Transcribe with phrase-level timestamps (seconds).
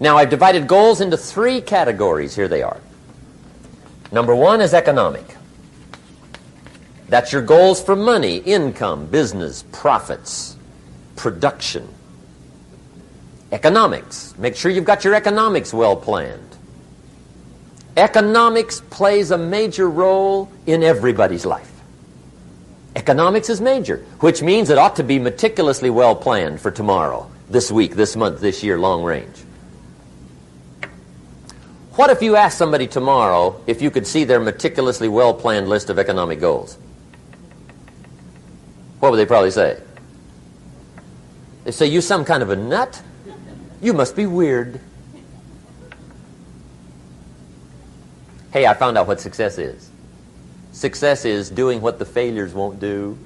[0.00, 2.34] Now, I've divided goals into three categories.
[2.34, 2.80] Here they are.
[4.10, 5.36] Number one is economic.
[7.08, 10.56] That's your goals for money, income, business, profits,
[11.16, 11.86] production.
[13.52, 14.34] Economics.
[14.38, 16.56] Make sure you've got your economics well planned.
[17.96, 21.70] Economics plays a major role in everybody's life.
[22.96, 27.70] Economics is major, which means it ought to be meticulously well planned for tomorrow, this
[27.70, 29.44] week, this month, this year, long range.
[32.00, 35.90] What if you asked somebody tomorrow if you could see their meticulously well planned list
[35.90, 36.78] of economic goals?
[39.00, 39.78] What would they probably say?
[41.64, 43.02] They say, You some kind of a nut?
[43.82, 44.80] You must be weird.
[48.50, 49.90] Hey, I found out what success is.
[50.72, 53.18] Success is doing what the failures won't do.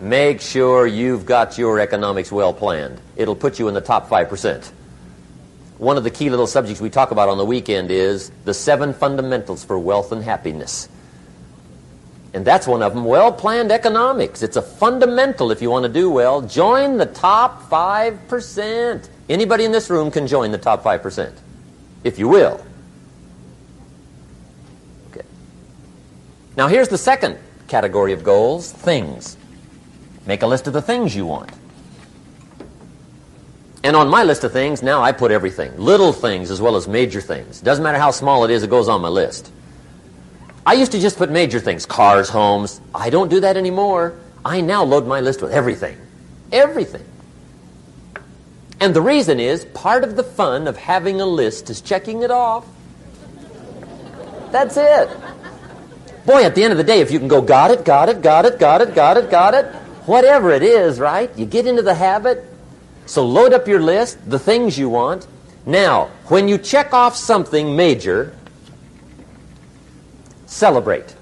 [0.00, 3.00] Make sure you've got your economics well planned.
[3.16, 4.74] It'll put you in the top 5%.
[5.78, 8.92] One of the key little subjects we talk about on the weekend is the seven
[8.92, 10.88] fundamentals for wealth and happiness.
[12.34, 14.42] And that's one of them, well-planned economics.
[14.42, 16.42] It's a fundamental if you want to do well.
[16.42, 19.08] Join the top 5%.
[19.28, 21.32] Anybody in this room can join the top 5%,
[22.04, 22.64] if you will.
[25.10, 25.26] Okay.
[26.56, 29.36] Now here's the second category of goals, things.
[30.26, 31.50] Make a list of the things you want.
[33.84, 35.76] And on my list of things, now I put everything.
[35.78, 37.60] Little things as well as major things.
[37.60, 39.52] Doesn't matter how small it is, it goes on my list.
[40.66, 42.80] I used to just put major things, cars, homes.
[42.94, 44.18] I don't do that anymore.
[44.44, 45.96] I now load my list with everything.
[46.52, 47.04] Everything.
[48.80, 52.30] And the reason is, part of the fun of having a list is checking it
[52.30, 52.66] off.
[54.50, 55.08] That's it.
[56.26, 58.22] Boy, at the end of the day, if you can go, got it, got it,
[58.22, 59.66] got it, got it, got it, got it,
[60.06, 61.30] whatever it is, right?
[61.36, 62.44] You get into the habit.
[63.08, 65.26] So load up your list, the things you want.
[65.66, 68.32] Now, when you check off something major,
[70.48, 71.14] Celebrate.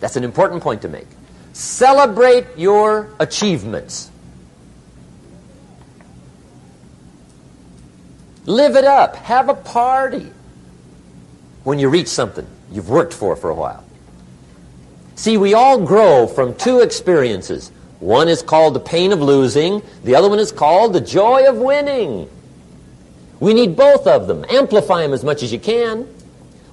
[0.00, 1.06] That's an important point to make.
[1.52, 4.10] Celebrate your achievements.
[8.46, 9.14] Live it up.
[9.16, 10.26] Have a party
[11.62, 13.84] when you reach something you've worked for for a while.
[15.14, 17.70] See, we all grow from two experiences.
[18.00, 19.82] One is called the pain of losing.
[20.04, 22.30] The other one is called the joy of winning.
[23.40, 24.44] We need both of them.
[24.48, 26.02] Amplify them as much as you can,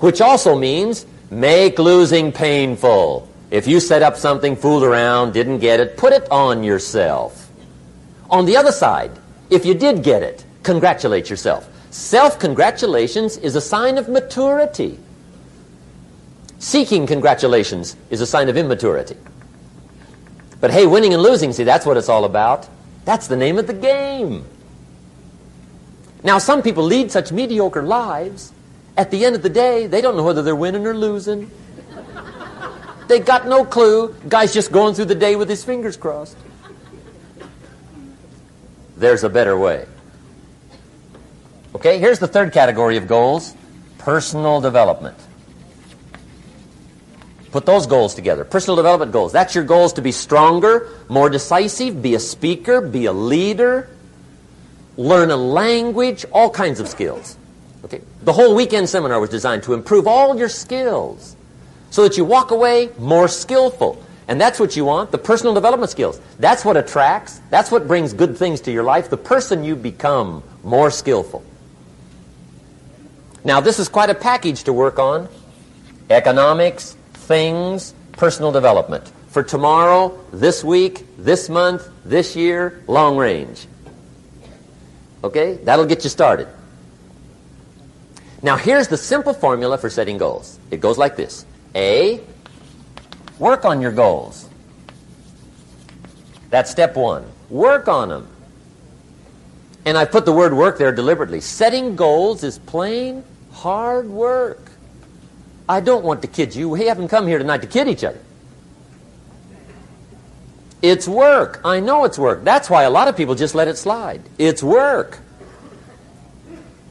[0.00, 3.28] which also means Make losing painful.
[3.50, 7.50] If you set up something, fooled around, didn't get it, put it on yourself.
[8.30, 9.10] On the other side,
[9.50, 11.68] if you did get it, congratulate yourself.
[11.90, 14.98] Self-congratulations is a sign of maturity.
[16.58, 19.16] Seeking congratulations is a sign of immaturity.
[20.64, 22.66] But hey, winning and losing, see, that's what it's all about.
[23.04, 24.46] That's the name of the game.
[26.22, 28.50] Now, some people lead such mediocre lives
[28.96, 31.50] at the end of the day, they don't know whether they're winning or losing.
[33.08, 34.14] They got no clue.
[34.26, 36.38] Guy's just going through the day with his fingers crossed.
[38.96, 39.84] There's a better way.
[41.74, 43.54] Okay, here's the third category of goals
[43.98, 45.18] personal development.
[47.54, 48.44] Put those goals together.
[48.44, 49.30] Personal development goals.
[49.30, 53.88] That's your goals to be stronger, more decisive, be a speaker, be a leader,
[54.96, 57.38] learn a language, all kinds of skills.
[57.84, 58.00] Okay?
[58.24, 61.36] The whole weekend seminar was designed to improve all your skills
[61.90, 64.04] so that you walk away more skillful.
[64.26, 66.20] And that's what you want, the personal development skills.
[66.40, 70.42] That's what attracts, that's what brings good things to your life, the person you become
[70.64, 71.44] more skillful.
[73.44, 75.28] Now, this is quite a package to work on.
[76.10, 79.10] Economics, things, personal development.
[79.28, 83.66] For tomorrow, this week, this month, this year, long range.
[85.24, 85.54] Okay?
[85.64, 86.48] That'll get you started.
[88.42, 90.58] Now here's the simple formula for setting goals.
[90.70, 91.46] It goes like this.
[91.74, 92.20] A,
[93.38, 94.48] work on your goals.
[96.50, 97.24] That's step one.
[97.50, 98.28] Work on them.
[99.86, 101.40] And I put the word work there deliberately.
[101.40, 104.70] Setting goals is plain hard work.
[105.68, 106.68] I don't want to kid you.
[106.68, 108.20] We haven't come here tonight to kid each other.
[110.82, 111.60] It's work.
[111.64, 112.44] I know it's work.
[112.44, 114.20] That's why a lot of people just let it slide.
[114.36, 115.20] It's work.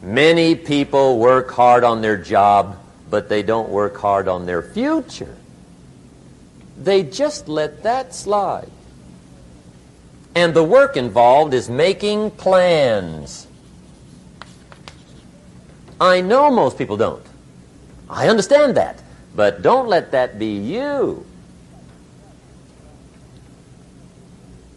[0.02, 2.78] Many people work hard on their job,
[3.10, 5.38] but they don't work hard on their future.
[6.82, 8.72] They just let that slide.
[10.36, 13.48] And the work involved is making plans.
[16.02, 17.24] I know most people don't.
[18.10, 19.02] I understand that.
[19.36, 21.26] But don't let that be you.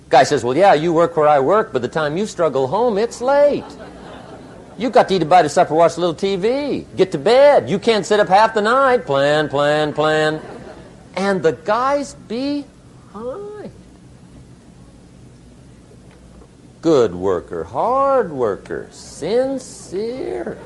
[0.08, 2.96] Guy says, well, yeah, you work where I work, but the time you struggle home,
[2.96, 3.64] it's late.
[4.78, 7.68] You got to eat a bite of supper, watch a little TV, get to bed.
[7.68, 9.04] You can't sit up half the night.
[9.04, 10.40] Plan, plan, plan.
[11.16, 13.72] And the guy's behind.
[16.82, 20.58] Good worker, hard worker, sincere.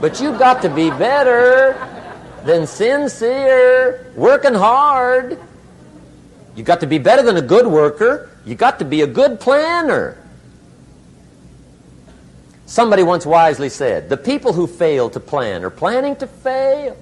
[0.00, 2.07] But you've got to be better
[2.48, 5.38] than sincere, working hard.
[6.56, 8.30] You got to be better than a good worker.
[8.46, 10.16] You got to be a good planner.
[12.64, 16.96] Somebody once wisely said, the people who fail to plan are planning to fail.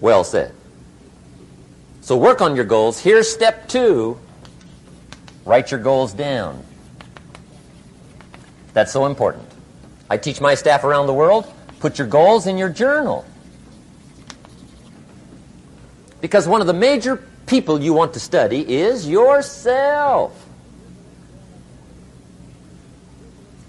[0.00, 0.54] Well said.
[2.02, 3.00] So work on your goals.
[3.00, 4.16] Here's step two.
[5.44, 6.62] Write your goals down.
[8.74, 9.48] That's so important.
[10.08, 13.24] I teach my staff around the world, put your goals in your journal.
[16.20, 20.46] Because one of the major people you want to study is yourself.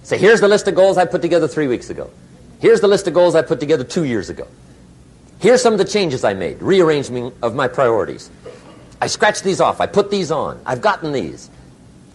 [0.03, 2.09] Say, here's the list of goals I put together three weeks ago.
[2.59, 4.47] Here's the list of goals I put together two years ago.
[5.39, 8.29] Here's some of the changes I made, rearrangement of my priorities.
[8.99, 9.79] I scratched these off.
[9.79, 10.59] I put these on.
[10.65, 11.49] I've gotten these.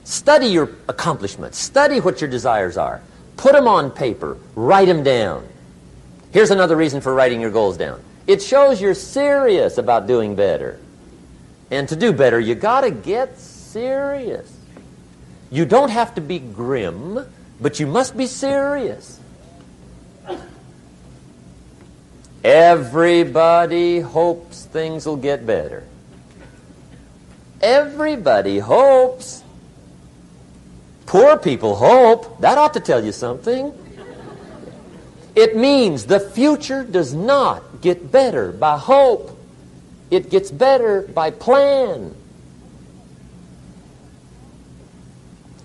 [0.04, 1.58] Study your accomplishments.
[1.58, 3.00] Study what your desires are.
[3.38, 4.36] Put them on paper.
[4.54, 5.48] Write them down.
[6.34, 8.02] Here's another reason for writing your goals down.
[8.26, 10.80] It shows you're serious about doing better.
[11.70, 14.52] And to do better, you got to get serious.
[15.52, 17.24] You don't have to be grim,
[17.60, 19.20] but you must be serious.
[22.42, 25.84] Everybody hopes things will get better.
[27.60, 29.44] Everybody hopes.
[31.06, 32.40] Poor people hope.
[32.40, 33.72] That ought to tell you something.
[35.34, 39.36] It means the future does not get better by hope.
[40.10, 42.14] It gets better by plan.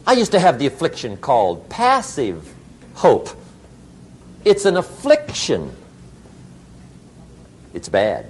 [0.07, 2.51] I used to have the affliction called passive
[2.95, 3.29] hope.
[4.43, 5.71] It's an affliction.
[7.75, 8.25] It's bad.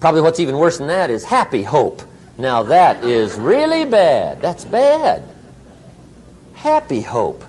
[0.00, 2.02] Probably what's even worse than that is happy hope.
[2.38, 4.40] Now that is really bad.
[4.40, 5.22] That's bad.
[6.54, 7.44] Happy hope.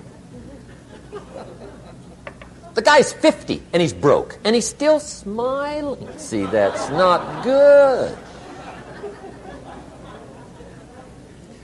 [2.74, 6.06] The guy's 50 and he's broke and he's still smiling.
[6.18, 8.16] See, that's not good.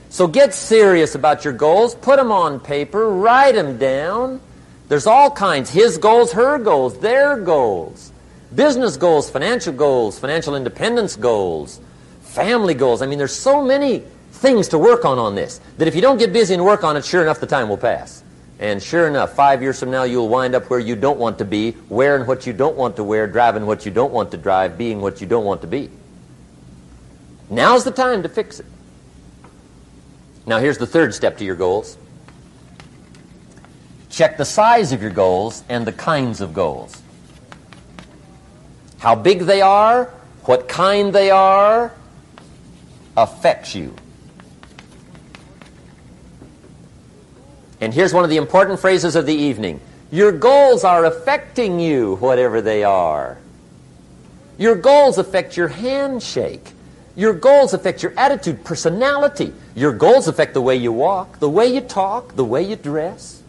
[0.09, 1.95] So get serious about your goals.
[1.95, 3.09] Put them on paper.
[3.09, 4.41] Write them down.
[4.87, 5.69] There's all kinds.
[5.69, 8.11] His goals, her goals, their goals.
[8.53, 11.79] Business goals, financial goals, financial independence goals,
[12.21, 13.01] family goals.
[13.01, 16.17] I mean, there's so many things to work on on this that if you don't
[16.17, 18.22] get busy and work on it, sure enough, the time will pass.
[18.63, 21.45] And sure enough, five years from now, you'll wind up where you don't want to
[21.45, 24.77] be, wearing what you don't want to wear, driving what you don't want to drive,
[24.77, 25.89] being what you don't want to be.
[27.49, 28.65] Now's the time to fix it.
[30.45, 31.97] Now, here's the third step to your goals.
[34.09, 37.01] Check the size of your goals and the kinds of goals.
[38.97, 40.05] How big they are,
[40.45, 41.93] what kind they are,
[43.17, 43.93] affects you.
[47.83, 49.81] And here's one of the important phrases of the evening.
[50.09, 53.37] Your goals are affecting you, whatever they are.
[54.57, 56.71] Your goals affect your handshake.
[57.17, 59.51] Your goals affect your attitude, personality.
[59.75, 63.43] Your goals affect the way you walk, the way you talk, the way you dress.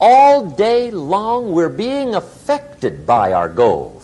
[0.00, 4.01] All day long, we're being affected by our goals.